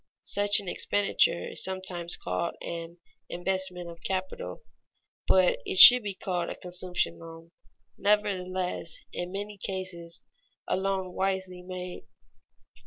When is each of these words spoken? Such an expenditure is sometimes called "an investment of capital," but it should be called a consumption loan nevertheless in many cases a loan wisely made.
Such 0.23 0.59
an 0.59 0.67
expenditure 0.67 1.47
is 1.49 1.63
sometimes 1.63 2.17
called 2.17 2.55
"an 2.63 2.97
investment 3.29 3.87
of 3.87 4.01
capital," 4.01 4.63
but 5.27 5.59
it 5.63 5.77
should 5.77 6.01
be 6.01 6.15
called 6.15 6.49
a 6.49 6.55
consumption 6.55 7.19
loan 7.19 7.51
nevertheless 7.99 8.97
in 9.13 9.31
many 9.31 9.59
cases 9.59 10.23
a 10.67 10.75
loan 10.75 11.13
wisely 11.13 11.61
made. 11.61 12.05